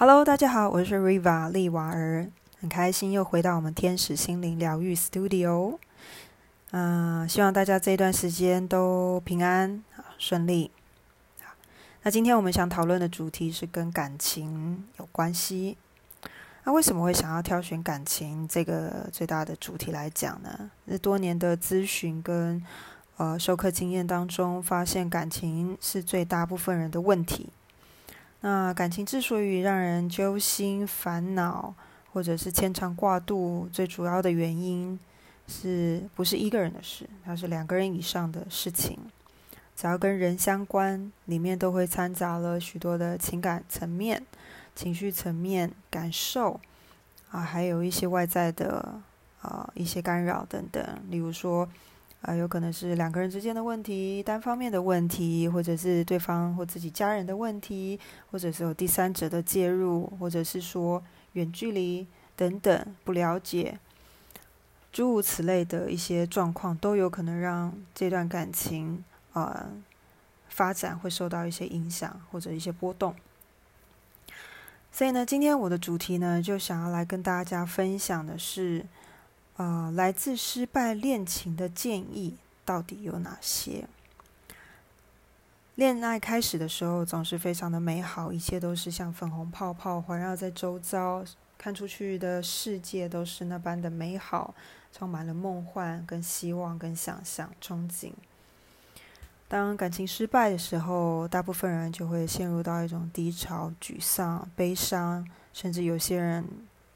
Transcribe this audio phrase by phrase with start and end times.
[0.00, 5.76] Hello，大家好，我是 Riva 丽娃儿，很开心又回到我们天使心灵疗愈 Studio。
[6.70, 9.82] 嗯，希望大家这段时间都平安
[10.16, 10.70] 顺利。
[12.04, 15.76] 那今天我们想讨论的主题是跟感情有关系。
[16.62, 20.70] 那为什么会想要挑选感情这个最大的主题来讲呢？
[20.88, 22.64] 是多年的咨询跟
[23.16, 27.48] 呃授课经验当中，发现感情是最大部分人的问题。
[28.40, 31.74] 那感情之所以让人揪心、烦恼，
[32.12, 34.98] 或者是牵肠挂肚，最主要的原因
[35.46, 37.08] 是不是一个人的事？
[37.24, 38.98] 它是两个人以上的事情。
[39.74, 44.24] 只要跟人相关，里面都会掺杂了许多的情感层面、
[44.74, 46.60] 情绪层面、感受
[47.30, 49.00] 啊，还有一些外在的
[49.40, 51.68] 啊一些干扰等等，例如说。
[52.22, 57.98] 啊，有可能是两个人之间的问题，单方面的问题，或者是对方或自己家人的问题，
[58.30, 61.00] 或者是有第三者的介入，或者是说
[61.34, 63.78] 远距离等等不了解，
[64.92, 69.68] 诸如此类的一些状况，都有可能让这段感情啊
[70.48, 73.14] 发展会受到一些影响或者一些波动。
[74.90, 78.84] 所以呢，今天我的主题呢，就想要来跟大家分享的是。
[79.58, 83.88] 啊，来自失败恋情的建议到底有哪些？
[85.74, 91.24] 恋爱开始的时候总是非常的美好，一切都是像粉红泡泡环绕在周遭，
[91.58, 94.54] 看出去的世界都是那般的美好，
[94.92, 98.12] 充满了梦幻、跟希望、跟想象、憧憬。
[99.48, 106.44] 当感情失败的时候，大部分人就会陷入到一种低潮、沮丧、悲伤，甚至有些人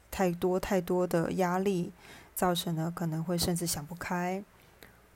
[0.09, 1.91] 太多太多的压力。
[2.35, 4.43] 造成了可能会甚至想不开，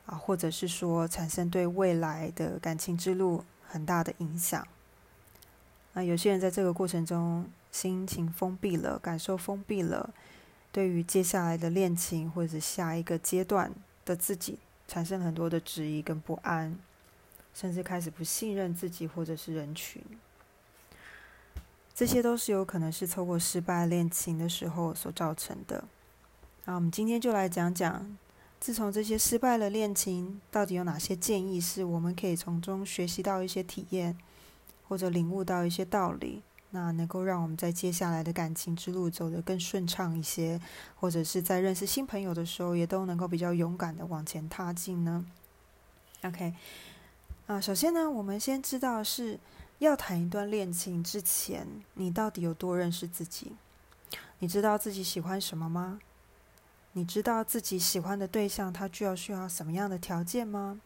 [0.06, 4.68] 啊，或者是说产生对未来的感情之路很大的影响。
[5.94, 10.14] 那有些人在这个过程中心情封闭了，感受封闭了，
[10.72, 13.72] 对于接下来的恋情或者下一个阶段
[14.06, 16.78] 的自己产生很多的质疑跟不安，
[17.54, 20.02] 甚至开始不信任自己或者是人群。
[21.96, 25.84] 这些都是有可能是透过失败恋情的时候所造成的。
[26.68, 28.18] 那我们今天就来讲讲，
[28.60, 34.18] 自从这些失败了恋情，到底有哪些建议是我们可以从中学习到一些体验，
[34.86, 40.60] 或者领悟到一些道理，那能够让我们在接下来的感情之路走得更顺畅一些，
[41.00, 45.26] 或者是在认识新朋友的时候，也都能够比较勇敢的往前踏进呢
[46.24, 46.54] ？OK，
[47.46, 49.40] 啊，首先呢，我们先知道是
[49.80, 53.54] 要谈一段恋情之前，你到底有多认识自己？
[54.40, 56.00] 你知道自己喜欢什么吗？
[56.98, 60.82] 你知道自己喜欢的对象，他具要需要什么样的条件吗？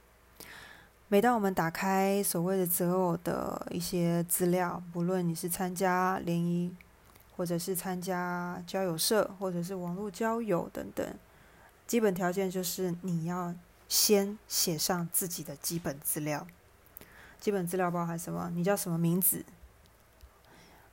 [1.07, 6.75] 每当我们打开所谓的择偶的一些资料，不论你是参加联谊，
[7.37, 11.15] 或者是参加交友社，或者是网络交友等等，
[11.87, 13.55] 基本条件就是你要
[13.87, 16.45] 先写上自己的基本资料。
[17.39, 18.51] 基本资料包含什么？
[18.53, 19.45] 你叫什么名字？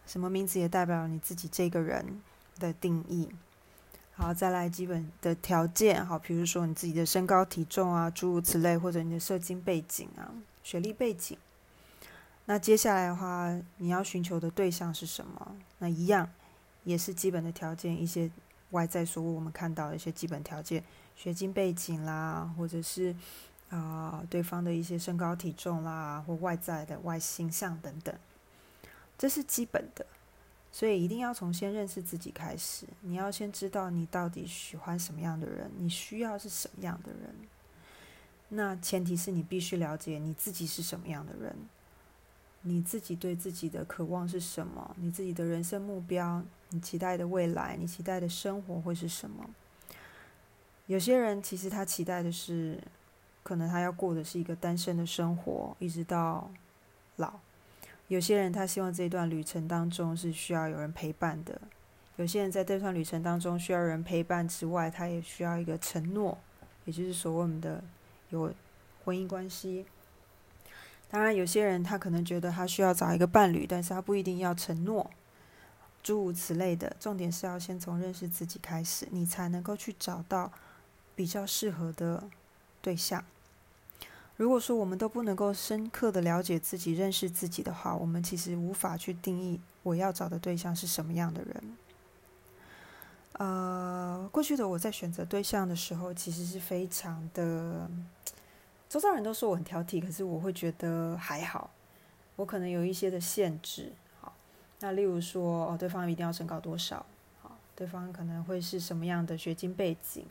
[0.07, 2.23] 什么名字也代表你自己这个人
[2.61, 3.29] 的定义。
[4.19, 10.35] 好，再来基本的条件，好，比如说你自己的身高体重啊，诸如此类，或者你的社经背景啊、
[10.65, 11.39] 学历背景。
[12.47, 15.57] 那接下来的话，你要寻求的对象是什么？
[15.79, 16.29] 那一样
[16.83, 18.29] 也是基本的条件，一些
[18.71, 20.83] 外在所谓我们看到的一些基本条件，
[21.15, 23.15] 学经背景啦，或者是
[23.71, 28.13] 啊对方的一些身高体重啦，或外在的外形象等等，
[29.17, 30.05] 这是基本的。
[30.71, 32.87] 所以一定要从先认识自己开始。
[33.01, 37.35] 你要先知道你到底喜欢什么样的人，你需要是什么样的人。
[38.51, 41.55] 那前提是你必须了解你自己是什么样的人，
[42.63, 49.51] 你自己对自己的渴望是什么，你自己的人生目标，你期待的未来，你期待的生活会是什么？
[50.87, 52.83] 有些人其实他期待的是，
[53.43, 56.51] 可能他要过的是一个单身的生活，一直到
[57.17, 57.41] 老。
[58.09, 61.61] 有些人他希望这一段旅程当中是需要有人陪伴的，
[62.17, 66.37] 有些人在这段旅程当中需要人陪伴之外，他也需要一个承诺，
[66.85, 67.83] 也就是所谓我们的
[68.31, 68.53] 有
[69.05, 69.87] 婚姻关系。
[71.11, 75.11] 当然，有些人他可能觉得他需要找一个伴侣，但是他不一定要承诺，
[76.03, 76.97] 诸如此类的。
[76.99, 80.51] 重点是要先从认识自己开始，你才能够去找到
[81.15, 82.25] 比较适合的
[82.83, 83.25] 对象。
[84.39, 91.77] 如果说我们都不能够深刻的了解自己、认识自己的话，我们其实无法去定义我要找的对象是什么样的人。
[93.33, 97.91] 呃，过去的我在选择对象的时候，其实是非常的，
[98.89, 101.71] 周遭人都说我很挑剔，可是我会觉得还好，
[102.37, 103.91] 我可能有一些的限制。
[104.21, 104.33] 好，
[104.79, 107.05] 那例如说，哦，对方一定要身高多少？
[107.43, 110.25] 好，对方可能会是什么样的学经背景？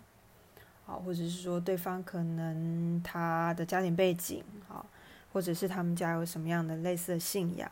[0.87, 4.85] 好，或者是说对方可能他的家庭背景，好，
[5.33, 7.69] 或者是他们家有什么样的类似的信仰，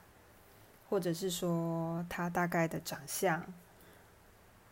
[0.89, 3.41] 或者是说他大概的长相，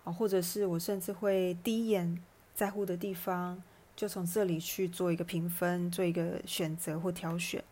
[0.04, 2.22] 啊，或者是我甚至会第一眼
[2.54, 3.64] 在乎的地方，
[3.96, 7.64] 就从这里去做一个评分，做一个选择或挑选。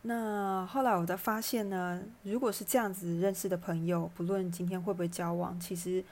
[0.00, 6.02] 那后来我的发现呢，如果是这样子认识的朋友，不论今天会不会交往，其实。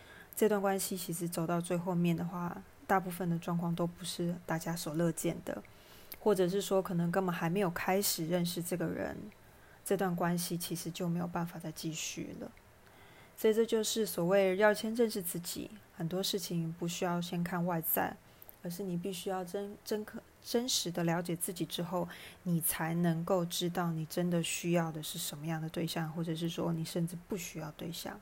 [0.40, 5.62] 这段关系其实走到最后面的话，大部分的状况都不是大家所乐见的，
[6.18, 9.14] 或者是说可能根本还没有开始认识这个人，
[9.84, 12.50] 这段关系其实就没有办法再继续了。
[13.36, 18.16] 所以这就是所谓要先认识自己，很多事情不需要先看外在，
[18.62, 22.08] 而是你必须要真真可真实的了解自己之后，
[22.44, 28.18] 你才能够知道你真的需要的是什么样的对象，或者是说你甚至不需要对象。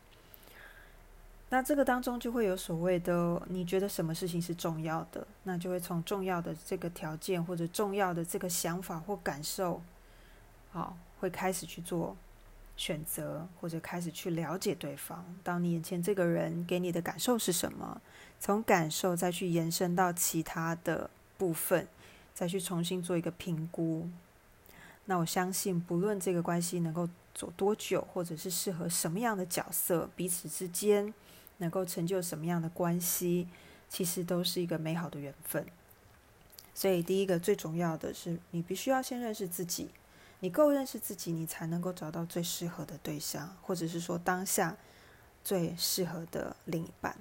[1.50, 9.80] 那这个当中就会有所谓的，你觉得什么事情是重要的，那就会从重要的这个条件或者重要的这个想法或感受，
[10.72, 12.14] 好，会开始去做
[12.76, 15.24] 选择，或者开始去了解对方。
[15.42, 17.98] 当你眼前这个人给你的感受是什么，
[18.38, 21.08] 从感受再去延伸到其他的
[21.38, 21.88] 部分，
[22.34, 24.06] 再去重新做一个评估。
[25.06, 31.14] 那我相信，不论这个关系能够走多久，或者是适合什么样的角色，彼此之间。
[31.58, 33.46] 能够成就什么样的关系，
[33.88, 35.64] 其实都是一个美好的缘分。
[36.74, 39.90] 所以，第一个最重要的是，你必须要先认识自己。
[40.40, 44.76] 你够认识自己，你才能够找到最适合的对象，或者是说当下
[45.42, 47.18] 最适合的另一半。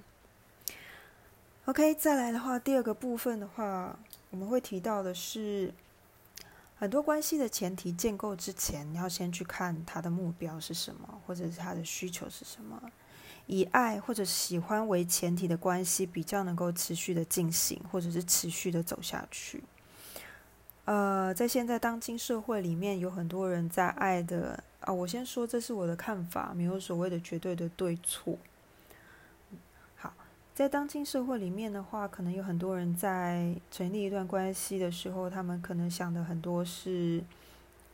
[1.64, 3.98] OK，再来的话，第二个部分的话，
[4.30, 5.74] 我们会提到的是，
[6.76, 12.80] 很多关系的前提建构之前，你要先去看他的目标是什么，或者是他的需求是什么。
[13.48, 19.64] 以爱或者喜欢为前提的关系，比较能够持续的进行，或者是持续的走下去。
[20.84, 28.38] 呃，在现在当今社会里面，有很多人在爱的啊，我先说这是我的看法，没有所谓的绝对的对错。
[29.96, 30.12] 好，
[30.54, 37.24] 在当今社会里面的话，可能有很多人在成立一段关系的时候，他们可能想的很多是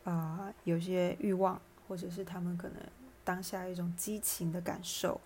[0.03, 2.77] 啊，有些欲望，或者是他们可能
[3.23, 5.21] 当下一种激情的感受。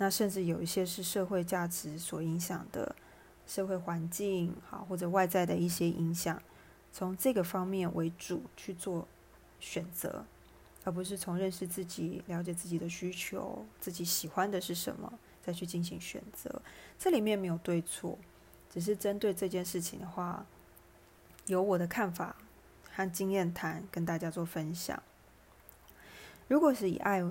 [0.00, 2.94] 那甚至有一些是社会价值所影响的
[3.48, 6.40] 社会环境，好或者外在的一些影响，
[6.92, 9.08] 从这个方面为主去做
[9.58, 10.24] 选择，
[10.84, 15.12] 而不是从认识自己、了解自己的需求、自己喜欢的是什么
[15.44, 16.62] 再去进行选择。
[16.96, 18.16] 这里面没有对错，
[18.72, 20.46] 只是针对这件事情的话，
[21.46, 22.36] 有我的看法
[22.92, 25.02] 和经验谈跟大家做分享。
[26.46, 27.24] 如果是以爱。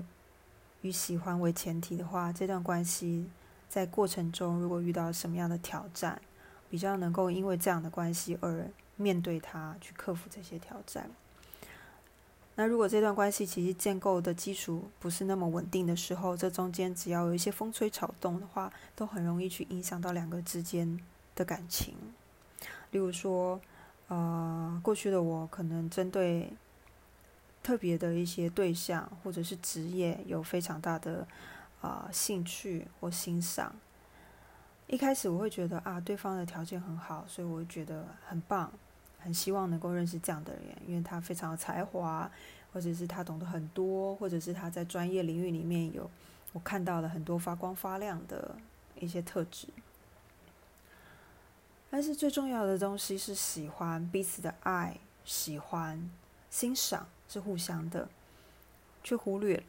[0.81, 3.29] 与喜欢为前提的话，这段关系
[3.67, 6.21] 在过程中如果遇到什么样的挑战，
[6.69, 11.09] 比较能够因为这样的关系而面对它，去克服这些挑战。
[12.55, 20.99] 那如果这段关系其实建构的基础不是那么稳定的时候，这中间只要有一些风吹草动的话，都很容易去影响到两个之间
[21.35, 21.95] 的感情。
[22.91, 23.59] 例如说，
[24.07, 26.53] 呃，过去的我可能针对。
[27.67, 31.27] 特别的一些对象或者是职业有非常大的
[31.81, 33.75] 啊兴趣或欣赏。
[34.87, 38.71] 一开始我会觉得啊，对方的条件很好，所以我会觉得很棒，
[39.19, 42.31] 很希望能够认识这样的人，因为他非常有才华，
[42.71, 46.09] 或者是他懂得很多，或者是他在专业领域里面有
[46.53, 48.55] 我看到了很多发光发亮的
[48.97, 49.67] 一些特质。
[51.89, 56.09] 但是最重要的东西是喜欢彼此的爱，喜欢
[56.49, 57.05] 欣赏。
[57.27, 58.07] 是互相的，
[59.03, 59.63] 却忽略。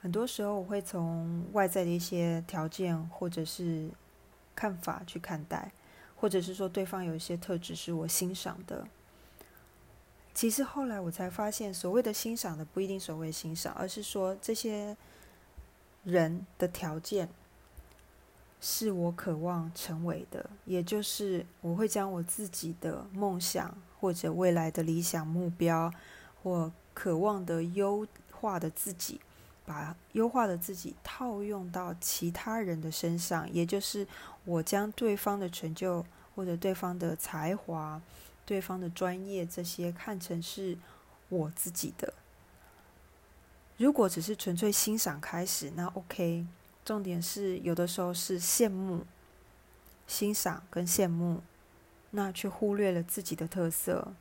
[0.00, 3.90] 很多时候，我会从外在的一些条件或者是
[4.54, 5.72] 看法去看待，
[6.16, 8.86] 或者是说对方有一些特质是我欣赏的。
[10.32, 14.96] 其实后来我才发现，所谓的欣赏的不一定所谓欣赏，而是说这些
[16.04, 17.28] 人的条件
[18.60, 25.92] 是我渴望成为的，也就是我会将我自己的梦想或者未来的理想目标。
[26.48, 29.20] 或渴望的优化的自己，
[29.66, 34.06] 把优化的自己套用到其他人的身上，也就是
[34.46, 38.00] 我将对方的成就或者对方的才华、
[38.46, 40.78] 对方的专业这些看成是
[41.28, 42.14] 我自己的。
[43.76, 46.46] 如果只是纯粹欣赏开始，那 OK。
[46.84, 49.04] 重点是有的时候是羡慕、
[50.06, 51.42] 欣赏跟羡慕，
[52.12, 54.14] 那却忽略了自己的特色。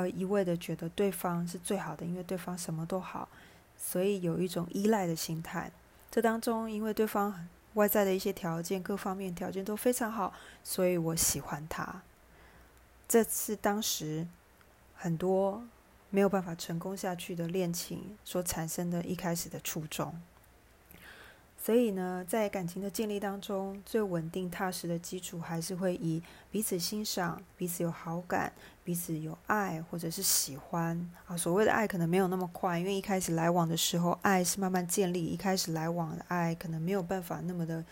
[0.00, 3.28] 而一味的觉得对方是最好的，因为对方什么都好，
[3.76, 5.70] 所以有一种依赖的心态。
[6.10, 10.32] 这当中，因为对方外在的一些条件，各方面条件都非常好，
[10.64, 12.02] 所以我喜欢他。
[13.06, 14.26] 这是当时
[14.94, 15.62] 很多
[16.08, 20.20] 没有办法成功下去的恋情所产生的一开始的初衷。
[21.62, 28.50] 所以呢，在感情的建立当中，最稳定踏实的基础还是会以彼此欣赏、彼此有好感、
[28.82, 31.36] 彼此有爱或者是喜欢啊。
[31.36, 35.22] 所谓的爱可能没有那么快，因为一开始来往的时候，爱是慢慢建立。
[35.22, 37.84] 一开始来往的爱可能没有办法那么的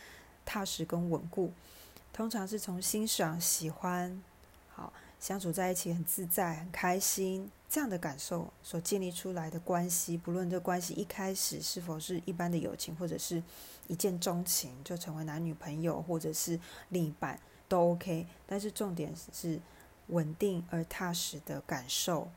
[0.47, 1.53] 踏实跟稳固，
[2.11, 4.23] 通常是从欣赏、喜欢，
[5.21, 7.51] 相处在一起很自在、很开心。
[7.71, 13.43] 这样的感受所建立出来的关系，不论这关系一开始是否是一般的友情，或者是
[13.89, 16.59] 一见钟情就成为男女朋友，或者是
[16.89, 18.27] 另一半都 OK。
[18.47, 19.61] 但是重点是
[20.07, 22.31] 稳定而踏实的感受、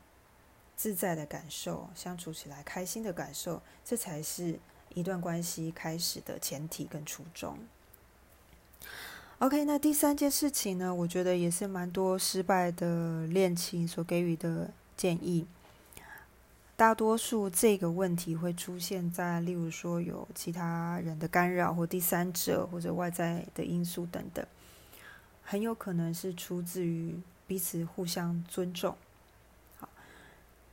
[0.76, 4.60] 自在的感受、相处起来开心的感受，这才是
[4.92, 7.58] 一段关系开始的前提跟初衷。
[9.42, 14.70] OK，那第三件事情呢，我觉得也是蛮多失败的恋情所给予的。
[14.94, 15.44] 建议，
[16.76, 24.46] 大多数这个问题会出现在，例如说有其他人的干扰，或第三者，或者外在的因素等等，
[25.42, 27.18] 很有可能是出自于
[27.48, 28.94] 彼此互相尊重。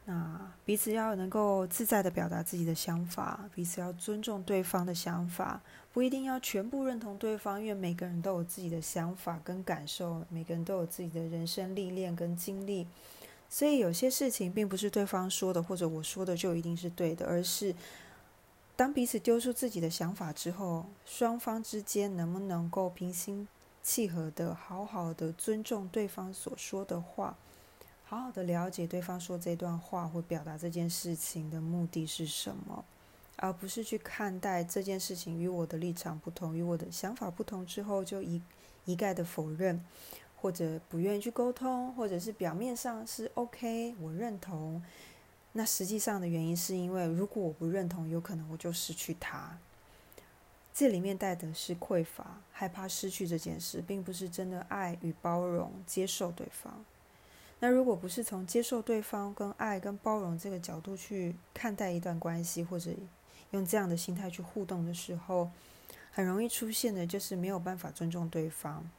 [0.10, 5.62] 那彼此要能够自在的表达自己的想法，彼此要尊重对方的想法，
[5.94, 12.88] 不一定要全部认同对方，因为每个人都有自己的想法跟感受，每个人都有自己的人生历练跟经历。
[13.48, 17.75] 所以有些事情并不是对方说的或者我说的就一定是对的，而是
[18.75, 23.48] 当彼此丢出自己的想法之后，双方之间能不能够平心
[23.84, 27.38] 契合的好好的尊重对方所说的话，
[28.10, 32.84] 好好的了解对方说这段话或表达这件事情的目的是什么，
[33.36, 38.42] 而不是去看待这件事情与我的立场不同、与我的想法不同之后就一
[38.86, 39.80] 一概的否认。
[40.42, 44.82] 或者不愿意去沟通，或者是表面上是 OK，我认同，
[45.51, 49.58] 那实际上的原因是因为如果我不认同，有可能我就失去他。
[50.74, 56.86] 这里面带的是匮乏、害怕失去这件事，并不是真的爱与包容、接受对方。
[57.60, 62.92] 那如果不是从接受对方、跟爱、跟包容这个角度去看待一段关系，或者
[63.51, 65.50] 用这样的心态去互动的时候，
[66.12, 68.89] 很容易出现的就是没有办法尊重对方。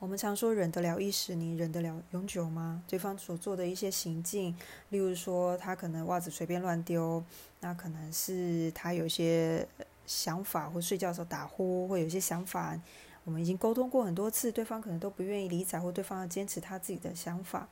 [0.00, 2.82] 我们常说忍得了一时，你忍得了永久吗？
[2.88, 4.56] 对方所做的一些行径，
[4.88, 7.22] 例如说他可能袜子随便乱丢，
[7.60, 9.68] 那可能是他有些
[10.06, 12.80] 想法，或睡觉的时候打呼，或有些想法，
[13.24, 17.68] 我们已经沟通过很多次，对方可能都不愿意理睬，或对方要坚持他自己的想法，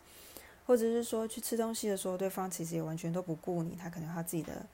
[0.67, 4.67] 或者是说去吃东西的时候，对方其实也完全都不顾你，他可能他自己的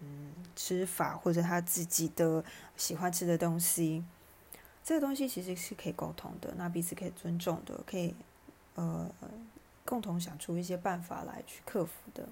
[0.00, 2.44] 嗯吃法，或者他自己的
[2.76, 4.04] 喜欢吃的东西。
[4.84, 8.14] 这个东西其实是可以沟通的，那彼此可以尊重的，可以
[8.74, 9.10] 呃
[9.84, 12.26] 共同想出一些办法来去克服的。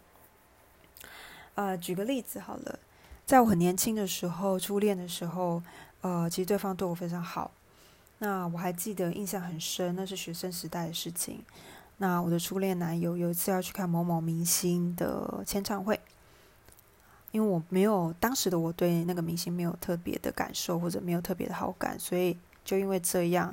[1.54, 2.78] 呃，举个例子好了，
[3.26, 5.62] 在我很年轻的时候，初恋的时候，
[6.06, 7.50] 呃，其实对方对我非常好。
[8.18, 11.42] 那我还记得印象很深，那是学生时代的事情。
[11.96, 15.98] 那我的初恋男友有一次要去看某某明星的签唱会。
[17.32, 23.52] 因为我没有当时的我对那个明星没有特别的感受或者没有特别的好感，所以就因为这样，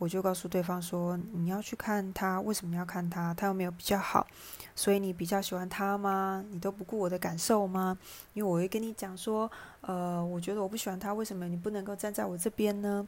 [0.00, 3.34] 我就告诉对方说：“你要去看他，为什么要看他？
[3.34, 4.26] 他又没有比较好，
[4.74, 6.42] 所以你比较喜欢他吗？
[6.50, 7.98] 你都不顾我的感受吗？
[8.32, 9.50] 因为我会跟你讲说，
[9.82, 13.06] 呃，我觉得我不喜欢他，为什么你不能够站在我这边呢？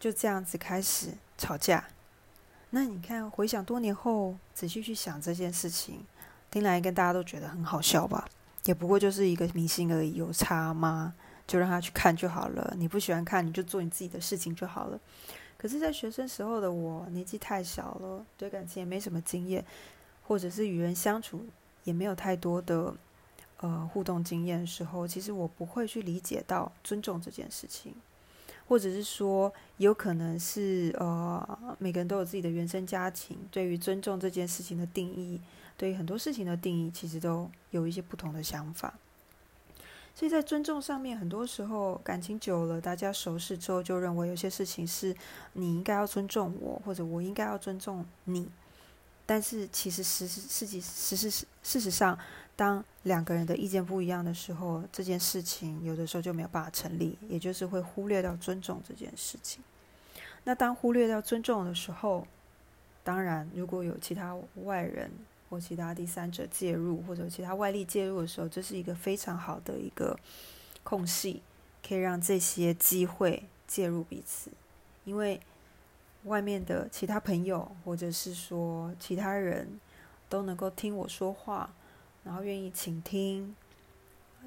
[0.00, 1.84] 就这样子开始吵架。
[2.70, 6.04] 那你看，回想多年后，仔细去想这件事情，
[6.50, 8.26] 听来跟大家都觉得很好笑吧？”
[8.66, 11.14] 也不过就是一个明星而已，有差吗？
[11.46, 12.74] 就让他去看就好了。
[12.76, 14.98] 你不喜欢看，你就做你自己的事情就好了。
[15.58, 19.64] 可是，在学生时候的我，年纪太小了，对感情也没什么经验，
[20.22, 21.44] 或者是与人相处
[21.84, 22.94] 也没有太多的
[23.58, 27.94] 呃互动经验的时候，其实我不会去理解到尊重这件事情，
[28.68, 35.40] 或者是说，有可能是呃每个人都有自己的原生家庭，对于尊重这件事情的定义。
[35.78, 38.94] 对于很多事情的定义，其实都有一些不同的想法。
[40.18, 45.14] 所以在尊重上面，很多时候感情久了，大家熟识之后，就认为有些事情是
[45.52, 48.48] 你应该要尊重我，或者我应该要尊重你。
[49.26, 52.18] 但是其实实实实际实事实事实上，
[52.56, 59.62] 当两个人的意见不一样的时候，这件事情有的时候就没有办法成立，也就是会忽略到尊重这件事情。
[60.44, 62.26] 那当忽略到尊重的时候，
[63.04, 65.10] 当然如果有其他外人。
[65.48, 70.18] 或其他第三者介入，或者其他外力介入的时候，这是一个非常好的一个
[70.82, 71.42] 空隙，
[71.86, 74.50] 可以让这些机会介入彼此。
[75.04, 75.40] 因为
[76.24, 79.78] 外面的其他朋友，或者是说其他人
[80.28, 81.72] 都能够听我说话，
[82.24, 83.54] 然后愿意倾听，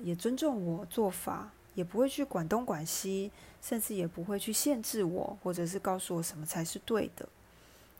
[0.04, 7.30] 也尊重我做法，也不会去管东管西，甚至也不会去限制我，或者是告诉我什么才是对的。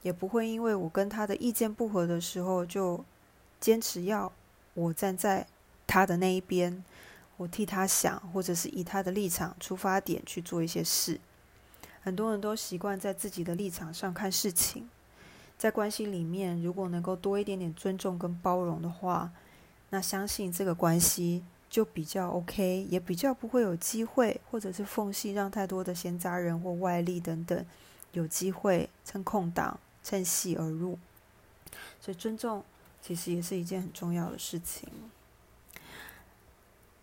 [0.02, 3.04] 也不会因为我跟他的意见不合的时候，就
[3.60, 4.32] 坚持要
[4.74, 5.46] 我站在
[5.86, 6.84] 他的那一边，
[7.38, 11.20] 我替他想，或者是以他的立场出发点去做一些事。
[12.02, 14.88] 很多人都习惯在自己的立场上看事情，
[15.58, 19.30] 在关系里面，如果能够多一点点尊重跟包容的话，
[19.90, 27.66] 那相信这个关系就比较 OK，也比较不会有机会或者是缝隙，让太多的闲杂人或外力等等
[28.14, 29.78] 有机会趁空档。
[30.10, 30.98] 趁隙而入，
[32.02, 32.64] 所以尊重
[33.00, 34.90] 其实也是一件很重要的事情。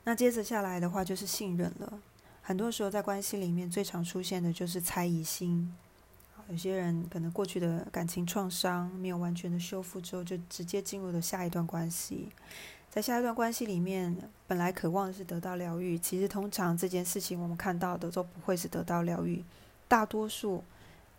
[0.02, 2.00] 那接着下来的话就是信任了。
[2.42, 5.72] 很多时候在关系里面最常出现的就是猜疑心。
[6.48, 12.28] 有些人可能过去的感情创伤没有完全的修复之后，就直接进入了下一段关系。
[12.90, 14.16] 在下一段关系里面，
[14.48, 19.44] 本来渴望的是得到疗愈，其实通常这件事情我们看到的都不会是得到疗愈，
[19.86, 20.64] 大多数。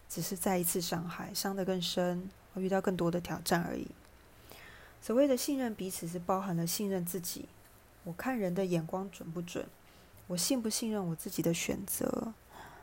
[0.09, 3.87] 只是再一次伤害，伤得更深，遇到更多的挑战而已。
[5.01, 7.45] 所谓的信任彼此，是包含了信任自己。
[8.03, 9.65] 我看人的眼光准不准？
[10.27, 12.33] 我信不信任我自己的选择？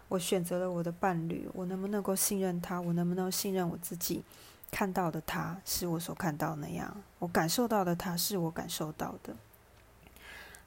[0.09, 2.81] 我选择了我的伴侣，我能不能够信任他？
[2.81, 4.23] 我能不能信任我自己
[4.71, 7.03] 看到的他是我所看到那样？
[7.19, 9.35] 我感受到的他是我感受到的。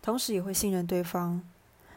[0.02, 1.42] 同时也会信任对方。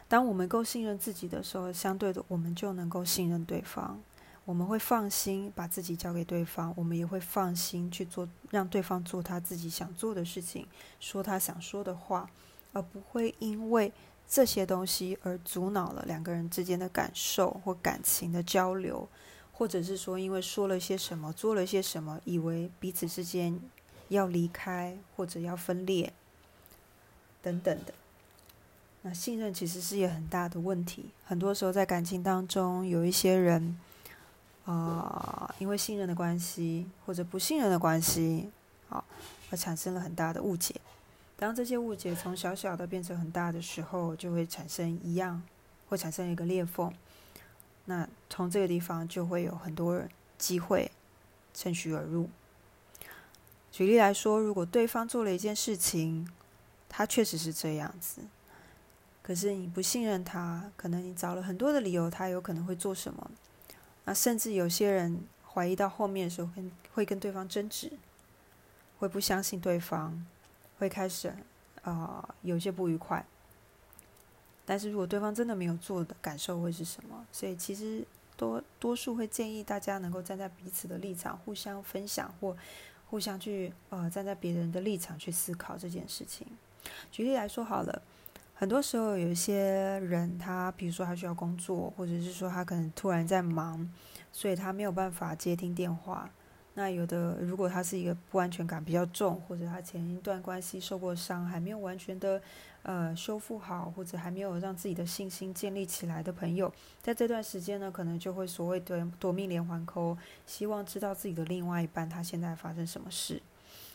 [0.07, 3.99] 当我们够信任自己的时候，相对的，我们就能够信任对方。
[4.43, 10.65] 我们会放心把自己交给对方，我们也会放心去做，让对方做他自己想做的事情，
[10.99, 12.29] 说他想说的话，
[12.73, 13.93] 而不会因为
[14.27, 19.07] 这些东西而阻挠了两个人之间的感受或感情的交流，
[19.51, 23.59] 或者是说因为说了些什么，做了些什么，以为彼此之间
[24.09, 26.11] 要离开或者要分裂
[27.43, 27.93] 等等的。
[29.03, 33.77] 那信任其实是一个很大的问题，很多时候在感情当中，有一些人。
[34.65, 38.49] 啊，因为信任的关系或者不信任的关系，
[38.89, 39.03] 啊，
[39.49, 40.75] 而产生了很大的误解。
[41.37, 45.41] 当这些误解从小小的变成很大的时候，就会产生一样，
[45.89, 46.93] 会产生一个裂缝。
[47.85, 49.99] 那从这个地方就会有很多
[50.37, 50.91] 机会
[51.53, 52.29] 趁虚而入。
[53.71, 56.29] 举例来说，如果对方做了一件事情，
[56.87, 58.21] 他确实是这样子，
[59.23, 63.31] 可是你不信任他，可能你找了很多的理由，他有可能会做什么。
[64.13, 67.91] 甚至有些人怀疑到后面的时候，跟会跟对方争执，
[68.99, 70.25] 会不相信对方，
[70.79, 71.33] 会开始
[71.83, 73.25] 啊有些不愉快。
[74.65, 77.25] 但是如果对方真的没有做的，感受会是什么？
[77.31, 78.05] 所以其实
[78.37, 82.55] 多多数会建议大家能够站在彼此的立场，互相分享或
[83.09, 86.47] 互相去呃站在别人的立场去思考这件事情。
[87.11, 88.01] 举例来说好了。
[88.61, 93.91] 很多时候，有一些人，他比如说他需要工作，或者是说他可能突然在忙，
[94.31, 96.29] 所以他没有办法接听电话。
[96.75, 102.39] 那有的，如果他是一个不安全感比较重，或者他前一段关系受过伤，还没有完全的
[102.83, 106.71] 呃修复好，或者还没有让自己的信心建立起来的朋友，
[107.01, 113.41] 在这段时间呢，可能就会所谓的夺命连环扣，希望知道自己的另外一半他现在发生什么事。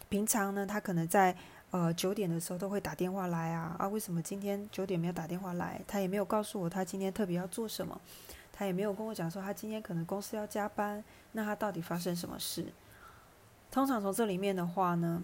[0.09, 1.37] 平常呢，他可能在。
[1.73, 3.89] 呃，九点的时候都会打电话来啊啊！
[3.89, 5.81] 为什么今天九点没有打电话来？
[5.87, 8.01] 他也没有告诉我他今天特别要做什么，
[8.53, 11.03] 他也没有跟我讲说他今天可能公司要加班。
[11.33, 12.67] 那他到底发生什么事？
[13.71, 15.23] 通常从这里面的话呢，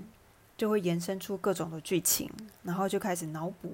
[0.56, 2.28] 就会延伸出各种的剧情，
[2.64, 3.72] 然后就开始脑补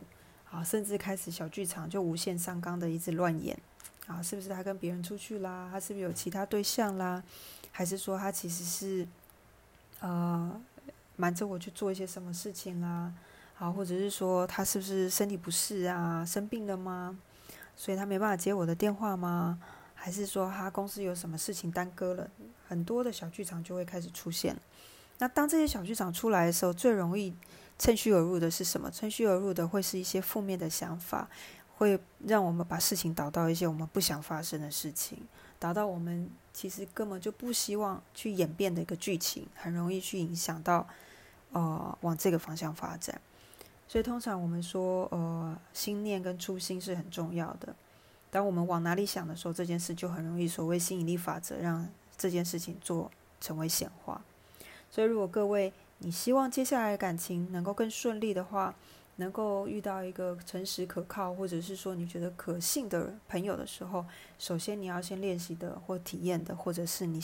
[0.50, 3.59] 啊，甚至开始小剧场就无限上纲的一直乱演
[4.07, 5.68] 啊，是不是他跟别人出去啦？
[5.72, 7.24] 他是不是有其他对象啦？
[7.72, 9.09] 还是说他其实是
[10.00, 10.61] 呃？
[11.18, 13.12] 瞒着我去做一些什么事情啦，
[13.54, 17.18] 好，或者是说他是不是身体不适啊，生病了吗？
[17.74, 19.59] 所以他没办法接我的电话吗？
[19.94, 22.31] 还是说他公司有什么事情耽搁了？
[22.68, 24.57] 很多的小剧场就会开始出现。
[25.18, 27.35] 那当这些小剧场出来的时候，最容易
[27.81, 28.88] 趁虚而入的是什么？
[28.88, 31.28] 趁虚而入的会是一些负面的想法，
[31.74, 35.18] 会让我们把事情导到一些我们不想发生的事情，
[35.59, 40.87] 导到我们其实根本就不希望去演变的一个剧情，很容易去影响到。
[41.52, 43.20] 呃，往这个方向发展，
[43.87, 47.74] 所以通常我们说，呃，心念跟初心是很重要的。
[48.30, 54.20] 当我们往哪里想的时候，这件事就很容易所谓吸引力法则，让这件事情做成为显化。
[54.90, 58.74] 所以，如果各位你希望接下来的感情能够更顺利的话，
[59.16, 64.04] 能够遇到一个诚实可靠，或者是说你觉得可信的朋友的时候，
[64.38, 67.20] 首先你要先练习的或体验的，或者是你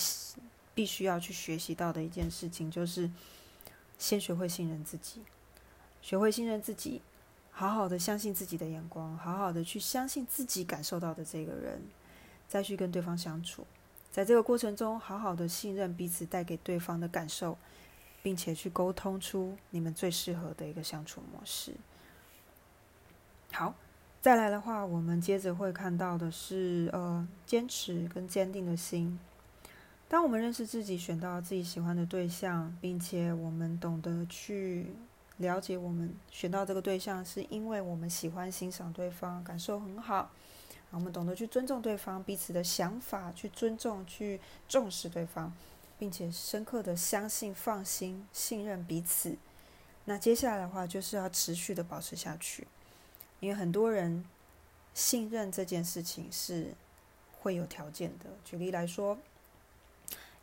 [0.75, 3.09] 必须要去学习到的一件事情，就是
[3.99, 5.23] 先学会信任自己，
[6.03, 7.03] 学会信任自己，
[7.51, 11.83] 好好的相信自己的眼光，好好的去相信自己感受到的这个人，
[12.49, 13.67] 再去跟对方相处，
[14.11, 17.57] 在这个过程中，好好的信任彼此带给对方的感受。
[18.25, 21.75] 并且去沟通出你们最适合的一个相处模式。
[23.53, 23.75] 好，
[24.23, 29.21] 再来的话，我们接着会看到的是，呃，坚持跟坚定的心。
[30.15, 34.95] 当我们认识自己，选到自己喜欢的对象，并且我们懂得去
[35.39, 40.31] 了解我们选到这个对象，是因为我们喜欢欣赏对方，感受很好。
[40.93, 45.53] 我们懂得去尊重对方彼此的想法，去尊重、去重视对方。
[45.99, 49.37] 并且深刻的相信、放心、信任彼此。
[50.05, 52.69] 那接下来的话，就是要持续的保持下去，
[53.41, 54.25] 因为很多人
[54.93, 56.73] 信任这件事情是
[57.41, 58.31] 会有条件的。
[58.45, 59.19] 举例来说，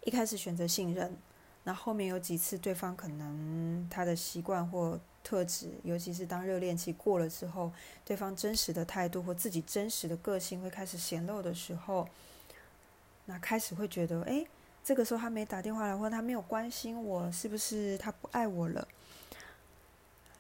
[0.03, 1.15] 一开始选择信任，
[1.63, 7.71] 那后面有几次对方可能他的习惯或特质，尤其是当热恋期过了之后，
[8.03, 12.07] 对方真实的态度或自己真实的个性会开始显露的时候，
[13.25, 14.45] 那开始会觉得，哎。
[14.83, 18.87] 这个时候他没打电话来，或他没有关心我，是不是他不爱我了？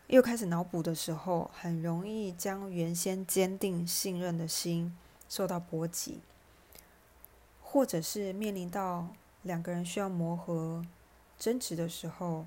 [0.07, 4.97] 又开始脑补的时候，很容易将原先坚定信任的心
[5.29, 6.21] 受到波及，
[7.61, 9.09] 或者是面临到
[9.43, 10.85] 两个人需要磨合、
[11.37, 12.45] 争执的时候，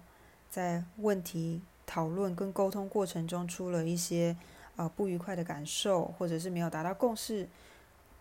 [0.51, 4.37] 在问题讨论跟沟通过程中出了一些
[4.77, 7.49] 呃不愉快的感受，或者是没有达到共识。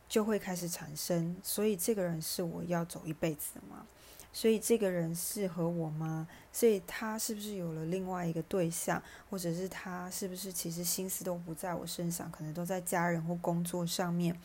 [0.09, 3.87] 就会开始产生，所以这个人是我要走一辈子的吗？
[4.31, 6.27] 所以这个人适合我吗？
[6.51, 14.39] 所以他是不是有了另外一个对象，或者是他是不是其实心思都不在我身上，可能都在家人或工作上面，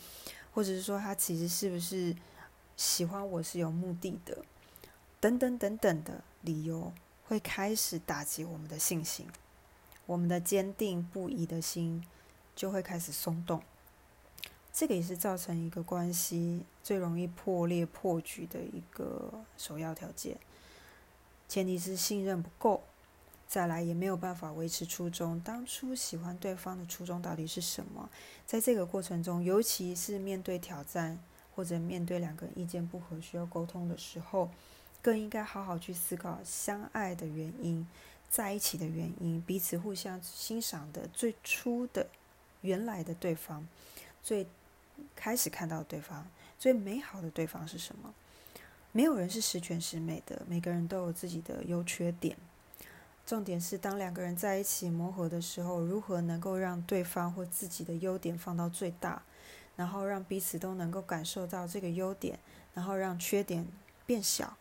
[0.54, 2.16] 或者是说他其实是不是
[2.78, 4.44] 喜欢我是有目的的，
[5.18, 6.92] 等等等等的理由，
[7.26, 9.26] 会开始打击我们的信心，
[10.06, 12.04] 我们的坚定不移的心
[12.54, 13.60] 就会开始松动。
[14.72, 20.38] 这个也是造成一个关系最容易破裂破局的一个首要条件，
[21.48, 22.84] 前提是信任不够，
[23.48, 25.40] 再来也没有办法维持初衷。
[25.40, 28.08] 当初喜欢对方的初衷到底是什么？
[28.46, 31.18] 在这个过程中，尤其是面对挑战
[31.58, 34.48] 或者面对两个人意见不合需要沟通的时候，
[35.02, 37.84] 更应该好好去思考相爱的原因，
[38.30, 42.06] 在一起的原因，彼此互相欣赏的最初的
[42.60, 43.66] 原来的对方，
[44.22, 44.46] 最。
[45.14, 46.26] 开始看到对方
[46.58, 48.12] 最美好的对方是什么？
[48.90, 52.36] 没有人是十全十美的，每个人都有自己的优缺点。
[53.24, 59.22] 重点是当两个人在一起磨合的时候，如何能够让对方或自己的优点放到最大，
[59.78, 62.38] 然后让彼此都能够感受到这个优点，
[62.74, 63.66] 然后让缺点
[64.04, 64.58] 变小，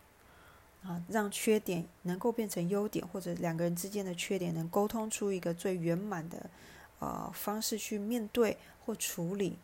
[0.84, 6.50] 啊，让缺点能够变成优点，或者两个人之间的缺点能沟通出一个最圆满的
[7.00, 9.58] 呃方式去面对或处理。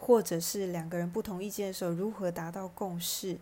[0.00, 3.36] 或者是两个人不同意见的时候，如何达到共识？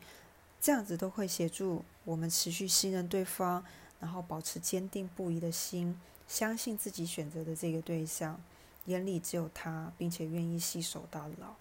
[0.58, 3.62] 这样子都会协助我们持续信任对方，
[4.00, 8.40] 然后保持坚定不移的心，相信自己选择的这个对象，
[8.87, 11.55] 眼里只有他，并且愿意携手到老。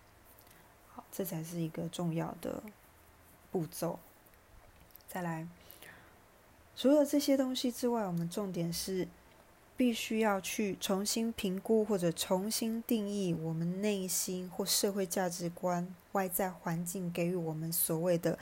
[0.94, 2.64] 好，这才是一个重要的
[3.52, 4.00] 步骤。
[5.08, 5.48] 再来，
[6.76, 9.08] 除了这些东西之外，我们重点是。
[9.78, 18.40] 必须要去重新评估或者重新定义我们内心或社会价值观、外在环境给予我们所谓的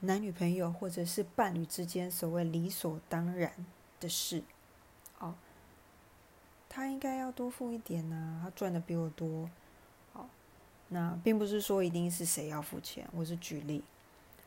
[0.00, 3.52] 男女朋友或者是伴侣之间所谓理所当然
[4.00, 4.42] 的事。
[6.74, 9.50] 他应该要多付一点呐，他赚的比我多。
[10.14, 10.26] 好，
[10.88, 13.84] 那并不是说一定是谁要付钱，我是举例。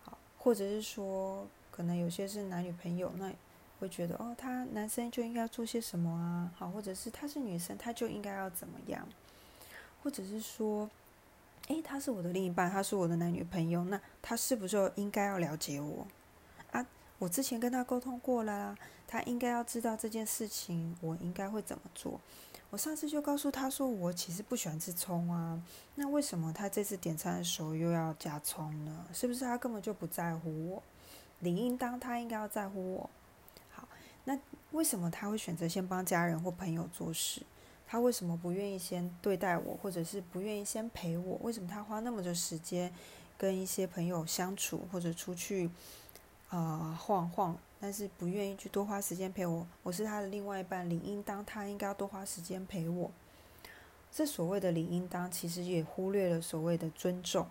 [0.04, 3.32] 好，或者是说可能有些是男女朋友那。
[3.78, 6.50] 会觉得哦，他男生就应该做些什么啊？
[6.56, 9.06] 好，或者是他是女生，他就应该要怎么样？
[10.02, 10.90] 或者是说，
[11.68, 16.08] 诶，他是我的另一半，他是我的男女朋友，那他是不是应该要了解我？
[17.20, 18.76] 我之前跟他沟通过了，
[19.08, 22.20] 他应该要知道这件事情，我应该会怎么做？
[22.72, 25.62] 我上次就告诉他说，我其实不喜欢吃葱啊，
[25.96, 29.06] 那为什么他这次点餐的时候又要加葱呢？
[29.14, 30.84] 是不是他根本就不在乎我？
[31.40, 33.10] 理应当他应该要在乎我。
[33.70, 33.88] 好
[34.26, 34.38] 那
[34.72, 37.44] 为什么他会选择先帮家人或朋友做事？
[37.88, 41.40] 他为什么不愿意先对待我，或者是不愿意先陪我？
[41.44, 42.92] 为什么他花那么多时间
[43.38, 45.70] 跟一些朋友相处，或者出去
[46.50, 47.58] 啊晃晃？
[47.80, 49.68] 但是不愿意去多花时间陪我。
[49.84, 53.12] 我是他的另外一半，理应当他应该要多花时间陪我。
[54.12, 57.48] 这所谓的理应当，其实也忽略了所谓的尊重。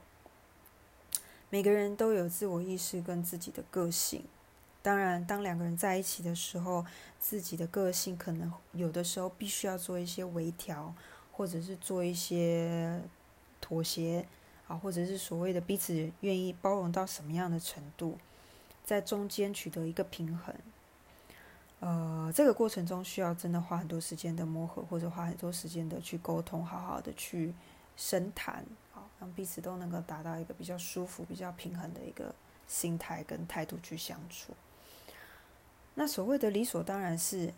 [1.51, 4.25] 每个人都有自我意识跟自己的个性。
[4.83, 6.85] 当然，当两个人在一起的时候，
[7.21, 10.93] 自己的个性可能有的时候必须要做一些微调，
[11.31, 13.01] 或者是做一些
[13.61, 14.27] 妥协
[14.67, 18.19] 啊，或者是所谓的彼此愿意包容到什么样的程度，
[18.85, 20.55] 在中间取得一个平衡。
[21.81, 27.53] 呃，这个过程中需要真的花很多时间的磨合，或者花很多时间的去沟通，好好的去
[27.97, 32.35] 深谈，好让彼此都能够达到一个比较舒服、比较平衡的一个
[32.67, 34.55] 心态跟态度去相处。
[35.95, 37.53] 那所谓的理所当然是，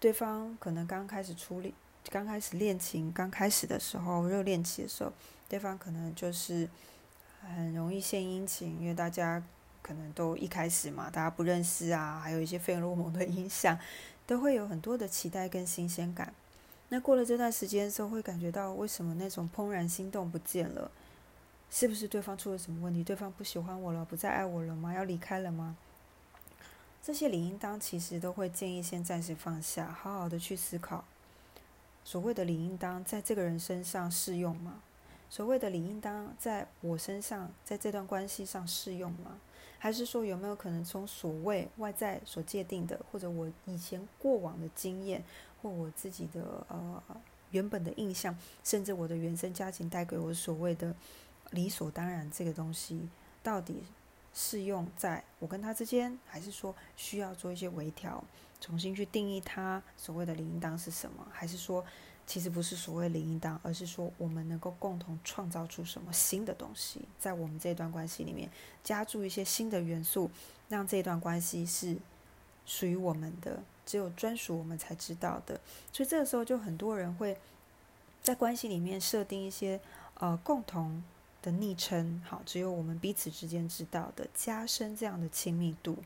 [0.00, 1.72] 对方可能刚开始处理、
[2.10, 5.12] 刚开始恋情、刚开始的时候热恋期的时候，
[5.48, 6.68] 对方可能就是
[7.40, 9.40] 很容易献殷勤，因为大家
[9.88, 13.78] 可能都一开始嘛，大家不认识啊，还有一些费洛蒙的影响，
[14.26, 16.34] 都会有很多的期待跟新鲜感。
[16.90, 20.90] 那过了这段时间之后，会感觉到为什么那种怦然心动不见了？
[21.70, 23.02] 是不是对方出了什么问题？
[23.02, 24.92] 对方不喜欢我了，不再爱我了吗？
[24.92, 25.74] 要离开了吗？
[27.02, 31.04] 这些理应当其实都会建议先暂时放下，好好的去思考。
[32.04, 34.82] 所谓的理应当在这个人身上适用吗？
[35.30, 39.38] 所谓的理应当在我身上，在这段关系上适用吗？
[39.78, 45.22] 还是说有没有可能从所谓外在所界定的，或者我以前过往的经验，
[45.62, 47.02] 或我自己的呃
[47.50, 50.94] 原本的印象，甚至我的原生家庭带给我所谓的
[51.50, 53.08] 理所当然这个东西，
[53.42, 53.82] 到底？
[54.34, 58.22] 适用在我跟他之间，还是说需要做一些微调，
[58.60, 61.26] 重新去定义他所谓的理应当是什么？
[61.32, 61.84] 还是说
[62.28, 68.48] 其实不是所谓理应当，而是说我们能够共同创造出什么新的东西，在我们这段关系里面
[68.84, 70.30] 加注一些新的元素，
[70.68, 71.96] 让这段关系是
[72.66, 75.58] 属于我们的，只有专属我们才知道的。
[75.92, 77.36] 所以这个时候就很多人会
[78.22, 79.80] 在关系里面设定一些
[80.18, 81.02] 呃共同。
[81.40, 85.96] 的昵称，好，只有我们彼此之间知道的，加深这样的亲密度。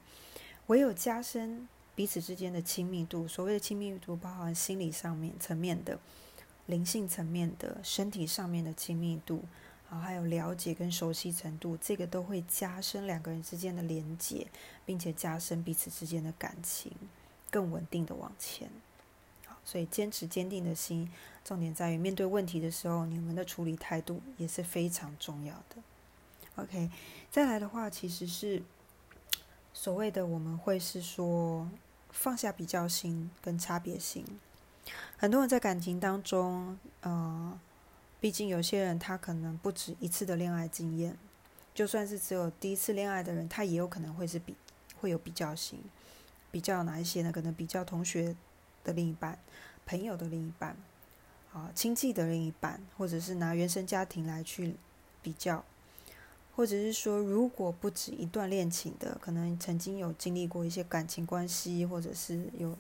[0.66, 5.98] 唯有加深彼此之间的亲密度，所谓的亲密度，包含心理上面层面的、
[6.66, 9.44] 灵性层面的、身体上面的亲密度，
[9.88, 14.46] 好，还有了解跟熟悉程度，这个都会加深两个人之间的连结，
[14.86, 16.92] 并且加深彼此之间的感情，
[17.50, 18.70] 更稳定的往前。
[19.64, 21.08] 所以，坚持坚定的心，
[21.44, 25.76] 重点在于面对问题的时候，你们的处理态度也是非常重要的。
[26.56, 26.90] OK，
[27.30, 28.60] 再来的话，其实是
[29.72, 31.70] 所谓的我们会是说
[32.12, 34.24] 放下比较心跟差别心。
[35.16, 37.58] 很多人在感情当中，呃，
[38.20, 41.16] 毕竟有些人他可能不止一次的恋爱经验，
[41.74, 44.54] 就算是只有第一次恋爱的人，他也有可能会是比
[45.00, 45.82] 会有比较心，
[46.52, 47.32] 比较哪一些呢？
[47.32, 48.36] 可能比较同学。
[48.84, 49.38] 的另一半，
[49.86, 50.76] 朋友的另一半，
[51.52, 54.74] 啊，亲戚的另一半，或者是拿原生家庭来去
[55.22, 55.64] 比较，
[56.54, 62.76] 或者是说，如果不止一段恋情的，可能曾经有经历过一些感情关系，或者是有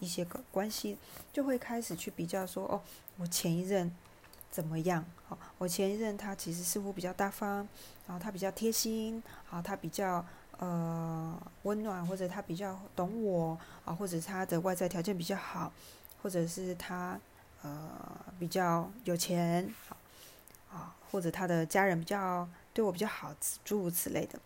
[0.00, 0.96] 一些个关系，
[1.32, 2.80] 就会开始去比较说，哦，
[3.16, 3.90] 我前一任
[4.50, 5.04] 怎么样？
[5.28, 7.66] 哦，我前一任他其实似乎比较大方，
[8.06, 10.24] 然后他比较贴心，啊，他比较。
[10.60, 15.72] 呃，温暖，或者他比较懂我啊，或者他的外在条件比较好，
[16.20, 17.16] 或者是他
[17.62, 17.80] 呃
[18.40, 19.72] 比较有钱，
[20.68, 24.38] 啊，或者他的家人比较对我比较好，诸如此类的。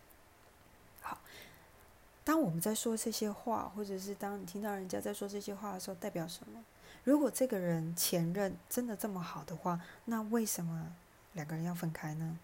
[1.01, 1.19] 好，
[2.23, 6.63] 当我们在说这些话，或者是当你听到人家在说这些话的时候，代表什么？
[7.03, 10.95] 如果这个人前任真的这么好的话，那为什么
[11.33, 12.39] 两个人要分开呢？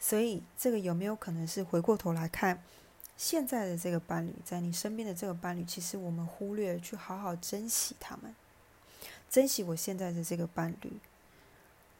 [0.00, 2.62] 所以，这个有没有可能是回过头来看
[3.14, 8.34] 现在的这个伴侣，在你身边的这个伴侣，其实我们忽略去好好珍惜他们，
[9.28, 10.98] 珍惜我现在的这个伴侣，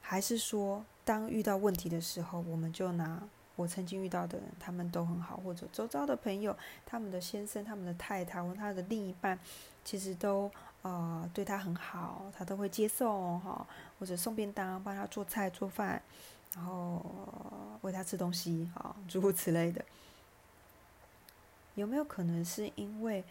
[0.00, 3.22] 还是说，当遇到问题的时候，我们就拿
[3.54, 9.38] 我曾经遇到的人，他们都很好，或者周遭的朋友，他们的先生、他们的太太或他的另一半，
[9.84, 10.50] 其实都
[10.82, 13.64] 啊对他很好，他都会接送哈，
[14.00, 16.02] 或者送便当，帮他做菜做饭。
[16.56, 17.00] 然后
[17.82, 19.84] 喂他吃东西，啊，诸如此类的，
[21.76, 23.22] 有没有可能是因为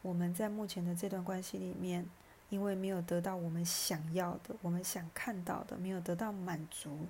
[0.00, 2.04] 我们在目前的这段关系里面，
[2.52, 7.06] 因为没有得到我们想要的、我们想看到的，没有得到满足，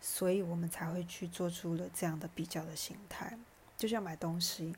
[0.00, 3.38] 所以我们才会去做出了这样的比较的心态？
[3.76, 4.74] 就像买东西，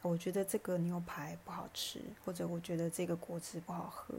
[0.00, 4.14] 我觉得这个牛排不好吃，或者我觉得这个果汁不好喝，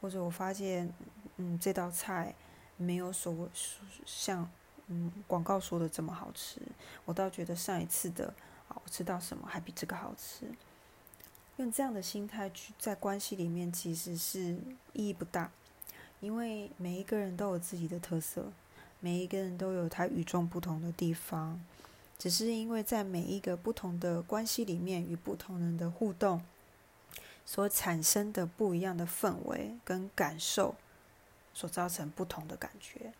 [0.00, 0.90] 或者我发现，
[1.36, 2.34] 嗯，这道菜
[2.78, 3.46] 没有所谓
[4.06, 4.50] 像。
[4.90, 6.62] 嗯，广告说的这么好吃，
[7.04, 8.32] 我倒觉得上一次的
[8.68, 10.50] 啊，我吃到什么还比这个好吃。
[11.58, 14.56] 用这样的心态去在关系里面，其实是
[14.92, 15.50] 意义不大，
[16.20, 18.50] 因为每一个人都有自己的特色，
[19.00, 21.60] 每一个人都有他与众不同的地方，
[22.16, 26.44] 只是因为在每一个不同的关系里面与不同人的互动，
[27.44, 30.76] 所产生的不一样的氛围跟感受，
[31.52, 33.12] 所造成不同的感觉。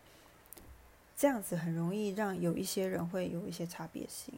[1.17, 4.33] 这样子很容易让有一些人会有一些差别心。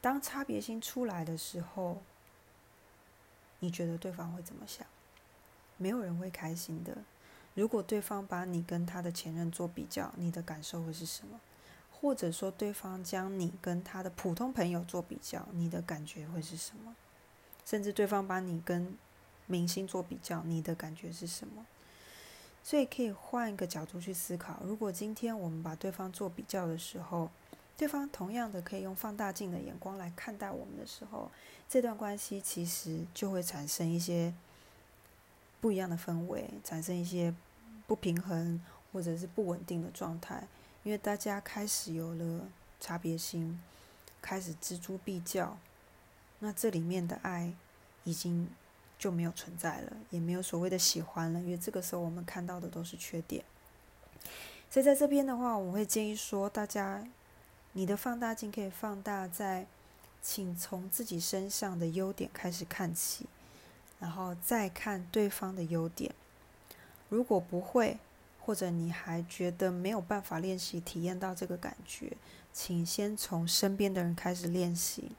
[0.00, 2.02] 当差别心出来的时候，
[3.62, 4.84] 你觉得对方会怎么想？
[5.76, 6.98] 没有人会开心的。
[7.54, 11.40] 如果对方把你跟他的前任做比较，你的感受会是什么？
[11.90, 16.96] 或者说对方将你跟他的普通朋友做比较，你的感觉会是什么？
[17.64, 18.96] 甚至对方把你跟
[19.46, 21.64] 明星做比较，你的感觉是什么？
[22.64, 27.30] 所以可以换一个角度去思考：如果今天我们把对方做比较的时候，
[27.76, 31.28] 对方同样的可以用放大镜的眼光来看待我们的时候，
[31.68, 34.32] 这段关系其实就会产生一些
[35.60, 37.34] 不一样的氛围，产生一些
[37.88, 40.46] 不平衡或者是不稳定的状态，
[40.84, 42.46] 因为大家开始有了
[42.78, 43.60] 差别心，
[44.20, 45.58] 开始锱铢必较，
[46.38, 47.52] 那这里面的爱
[48.04, 48.48] 已经
[48.96, 53.44] 就没有存在了，也没有所谓的喜欢了，因为这个时候我们看到的都是缺点。
[54.70, 57.04] 所以在这边的话，我会建议说大家。
[57.74, 59.66] 你的放大镜可以放大在，
[60.20, 63.26] 请从自己身上的优点开始看起，
[63.98, 66.14] 然后再看对方的优点。
[67.08, 67.96] 如果不会，
[68.40, 72.12] 或者你还觉得没有办法练习体验到这个感觉，
[72.52, 75.12] 请先从身边的人开始练习，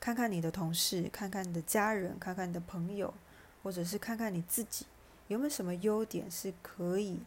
[0.00, 3.12] 看看你的同事，看看你的家人，看看你的朋友，
[3.62, 4.86] 或者是看看你自己，
[5.28, 7.20] 有没有什么优点是可以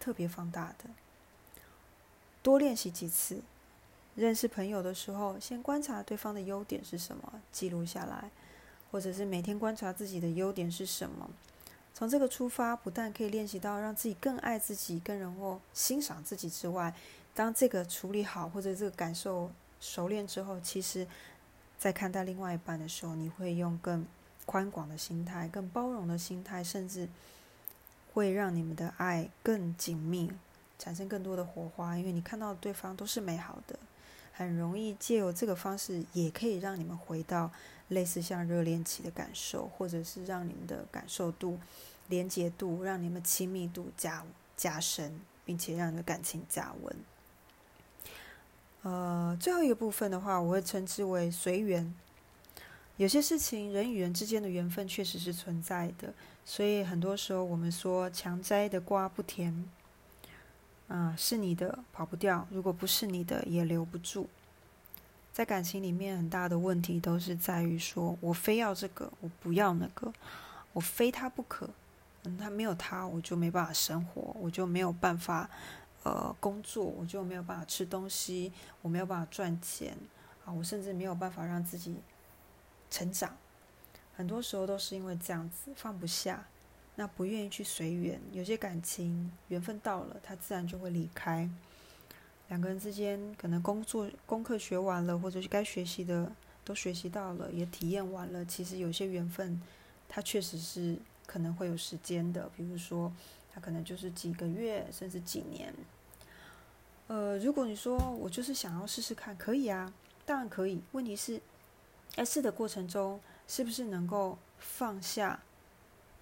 [0.00, 0.88] 特别放大的。
[2.42, 3.42] 多练习几次。
[4.14, 8.30] 认识朋友的时候，先观察对方的优点是什么，记录下来，
[8.90, 11.30] 或者是每天观察自己的优点是什么。
[11.94, 16.94] 从这个出发，不但可以练习到让自己更爱自己、更能够欣赏自己之外，
[17.34, 21.06] 当这个处理好或者这个感受熟练之后，其实，
[21.78, 24.06] 在看待另外一半的时候，你会用更
[24.44, 27.08] 宽广的心态、更包容的心态，甚至
[28.12, 30.30] 会让你们的爱更紧密，
[30.78, 33.78] 产生更多的火花，因为你看到对方都是美好的。
[34.32, 37.50] 很容易借由这个方式，也可以让你们回到
[37.88, 41.58] 类似像热恋期的感受，或者是让你们的感受度、
[42.08, 44.24] 连接度，让你们亲密度加
[44.56, 46.96] 加深，并且让你的感情加温。
[48.82, 51.94] 呃，最后一个部分的话，我会称之为随缘。
[52.96, 56.12] 有些事情，人与人之间的缘分确实是存在的，
[56.44, 59.64] 所以很多时候我们说强摘的瓜不甜。
[60.92, 64.28] 啊，是你的跑不掉，如果不是你的也留不住。
[65.32, 70.12] 在感情里面，很大的问题都是在于说，我非要这个，我不要那个，
[70.74, 71.70] 我非他不可。
[72.24, 75.48] 嗯，他没有他，我就没办法生活，我就没有办法
[76.02, 78.52] 呃工作，我就没有办法吃东西，
[78.82, 79.96] 我没有办法赚钱
[80.44, 81.96] 啊，我甚至没有办法让自己
[82.90, 83.34] 成长。
[84.14, 86.44] 很多时候都是因为这样子放不下。
[86.94, 91.48] 那不愿意去随缘，有些感情缘分到了，他自然就会离开。
[92.48, 96.30] 两个人之间可能工作功课学完了，或者是该学习的
[96.64, 98.44] 都学习到了，也体验完了。
[98.44, 99.60] 其实有些缘分，
[100.06, 103.10] 它确实是可能会有时间的，比如说
[103.54, 105.72] 他可能就是几个月，甚至几年。
[107.06, 109.92] 呃，如果你说我就是想要试试看，可以啊，
[110.26, 110.82] 当然可以。
[110.92, 111.40] 问题是，
[112.14, 115.42] 在试的过程中，是不是能够放下？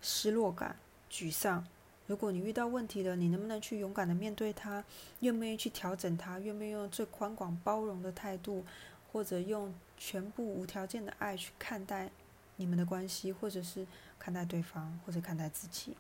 [0.01, 0.77] 失落感、
[1.11, 1.67] 沮丧。
[2.07, 4.85] 如果你遇到问题了，你能不能去勇敢的面对它？
[5.21, 6.39] 愿不愿意去调整它？
[6.41, 8.65] 愿不愿意用最宽广包容的态度，
[9.13, 12.11] 或者用全部无条件的爱去看待
[12.57, 13.87] 你们的关系，或者是
[14.19, 15.97] 看待对方，或者看待自己？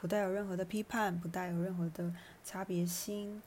[0.00, 2.12] 不带有任何的批判，不带有任何的
[2.44, 3.42] 差别心，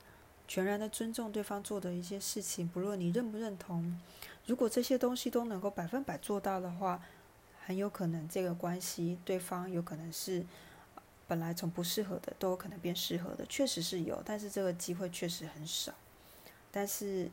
[0.48, 3.98] 全然的尊重对方做的一些事情，不论你认不认同。
[4.46, 7.02] 如果这些东西都能够百分百做到的话，
[7.66, 10.46] 很有可能这个关系，对方有可能是
[11.28, 15.92] 本来从不适合的，都有可能变适合的，确实是有，但是这个机会确实很少。
[16.72, 17.32] 但是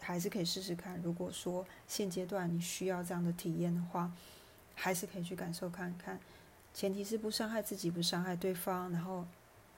[0.00, 1.00] 还是可以试试看。
[1.02, 4.12] 如果说现阶段你需要这样的体验的话，
[4.76, 6.20] 还是可以去感受看看。
[6.72, 9.26] 前提是不伤害自己，不伤害对方，然后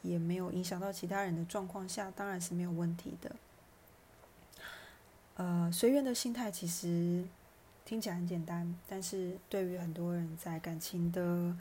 [0.02, 3.36] 也没有影响到其他人的状况下，当然是没有问题的。
[5.36, 7.24] 呃，随缘的心态其实。
[7.90, 11.56] 听起来很简单，但是对于很多人在感情的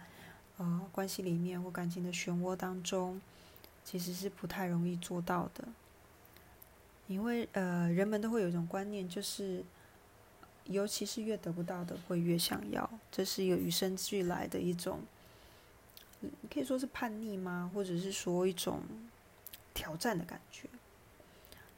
[0.57, 3.19] 呃关系里面或感情的漩涡当中，
[3.83, 5.67] 其实是不太容易做到的。
[7.07, 9.63] 因为呃，人们都会有一种观念，就是
[10.65, 14.99] 尤其是越得不到的，会越想要，这是一个与生俱来的一种，
[16.53, 17.71] 可以说是叛逆吗？
[17.73, 18.83] 或者是说一种
[19.73, 20.69] 挑战的感觉。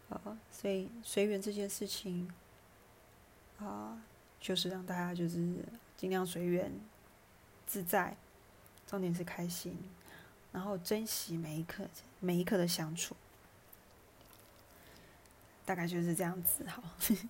[0.10, 2.30] 呃，所以随缘这件事情，
[3.58, 3.98] 啊，
[4.42, 5.56] 就是让大家就是
[5.96, 6.70] 尽量随缘、
[7.66, 8.18] 自在，
[8.86, 9.78] 重点是开心，
[10.52, 11.86] 然后珍惜每一刻、
[12.20, 13.16] 每一刻的相处。
[15.64, 16.84] 大概就是这样子，好。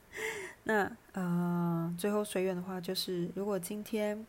[0.64, 4.26] 那呃，最后随缘的话，就是如果今天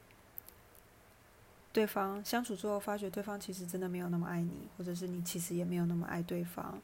[1.73, 6.79] 对方相处之后，发觉对方其实真的没有那么爱你，或者是你其实也没有那么爱对方，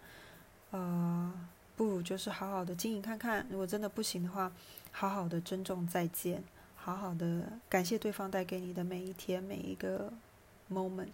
[0.71, 1.33] 呃，
[1.79, 3.47] 不如就是好好的经营看看。
[3.49, 4.53] 如果真的不行的话，
[4.91, 6.43] 好好的珍重再见，
[6.75, 10.13] 好好的感谢对方带给你的每一天、每一个
[10.69, 11.11] moment、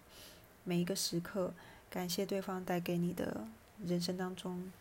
[0.63, 1.53] 每一个时刻，
[1.87, 3.45] 感谢对方带给你的
[3.85, 4.71] 人生当中。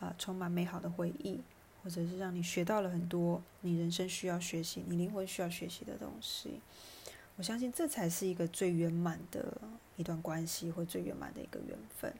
[0.00, 1.38] 啊，充满美好的回忆，
[1.84, 6.58] 或者是让你学到了很多你人生需要学习、你灵魂需要学习的东西。
[7.36, 9.60] 我相信这才是一个最圆满的
[9.96, 12.10] 一段关系，或最圆满的一个缘分。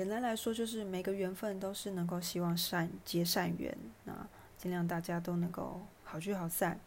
[0.00, 4.26] 简单来说，就是每个缘分都是能够希望善结善缘，那
[4.56, 6.80] 尽量大家都能够好聚好散。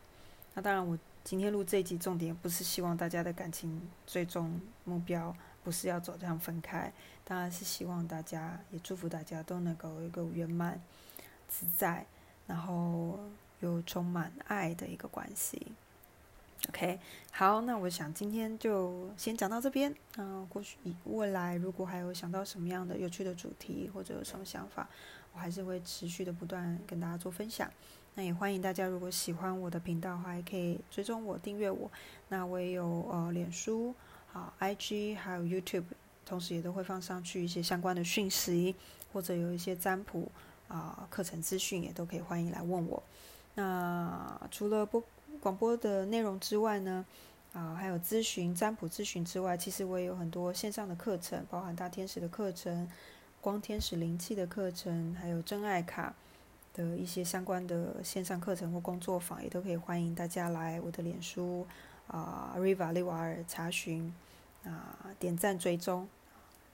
[0.55, 5.31] 那当然，我今天录这一集重点不是希望大家的感情最终目标。
[5.63, 6.91] 不是要走这样分开，
[7.23, 10.81] 当然是希望大家也祝福大家都能够有一个圆满、
[11.47, 12.07] 自在，
[12.47, 13.19] 然后
[13.59, 15.67] 又充满爱的一个关系。
[16.69, 16.97] OK，
[17.31, 19.93] 好，那我想今天就先讲到这边。
[20.17, 24.87] 嗯，过去未来如果还有想到什么样的有趣的主题或者有什么想法，
[25.33, 27.69] 我还是会持续的不断跟大家做分享。
[28.15, 31.91] 那也欢迎大家如果喜欢我的频道的话，也可以追踪我、订阅我。
[32.29, 33.93] 那我也有呃脸书。
[34.31, 35.83] 好，IG 还有 YouTube，
[36.25, 38.75] 同时也都会放上去一些相关的讯息，
[39.11, 40.31] 或者有一些占卜
[40.69, 43.03] 啊课程资讯，也都可以欢迎来问我。
[43.55, 45.03] 那除了播
[45.43, 47.05] 广播的内容之外呢，
[47.51, 52.89] 啊还有咨询占卜咨询之外，其实我也有很多线上的课程，包含大天使的课程、
[53.41, 56.13] 光天使灵气的课程，还有真爱卡
[56.73, 61.67] 的一些相关的线上课程或工作坊，也都可以欢迎大家来我的脸书。
[62.07, 64.13] 啊，Riva 利瓦尔查询，
[64.63, 66.07] 啊，点赞追踪，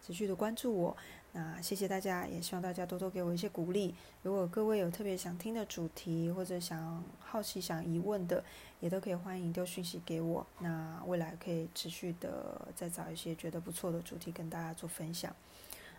[0.06, 0.98] 持续的关注我。
[1.32, 3.94] 那谢谢大家，也希望大家多多给我一些鼓励。
[4.24, 8.44] 如果各位有特别想听的主题，或者想好奇、想疑问的，
[8.80, 10.46] 也都可以欢迎丢讯息给我。
[10.60, 15.34] 那未来可以持续的再找一些觉得不错的主题跟大家做分享。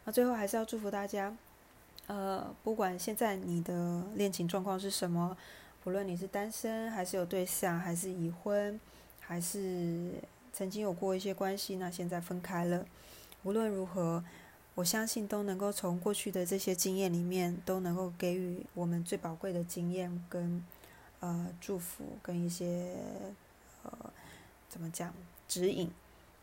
[0.04, 1.34] 那最后还是要祝福大家，
[2.06, 5.36] 呃，不管现在你的恋情状况是什么，
[5.84, 8.78] 不论你是单身还是有对象，还是已婚。
[9.20, 10.10] 还是
[10.52, 12.84] 曾经有过一些关系，那现在分开了。
[13.44, 14.24] 无论如何，
[14.74, 20.64] 我相信都能够从过去的这些经验里面，都能够给予我们最宝贵的经验跟
[21.20, 22.96] 呃祝福，跟一些
[23.82, 23.92] 呃
[24.68, 25.12] 怎么讲
[25.48, 25.90] 指引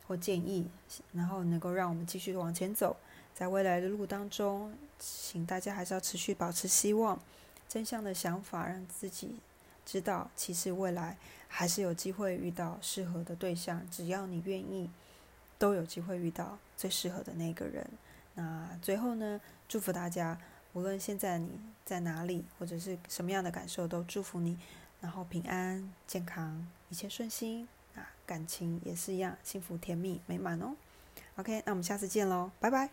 [0.07, 0.67] 或建议，
[1.13, 2.95] 然后能够让我们继续往前走。
[3.33, 7.19] 在未来的路当中，请大家还是要持续保持希望、
[7.69, 9.35] 真相的想法，让自己
[9.85, 11.17] 知道，其实未来。
[11.49, 14.89] 还是有机会遇到适合的对象，只要你愿意，
[15.57, 17.87] 都有机会遇到最适合的那个人。
[18.39, 20.37] 那最后呢，祝福大家，
[20.73, 24.55] 无论现在你在哪里，或者是什么样的感受，都祝福你，
[25.01, 30.75] 然后平安、健康，一切顺心啊，感情也是一样，幸福、甜蜜、美满哦。
[31.37, 32.91] OK，那我们下次见喽，拜拜。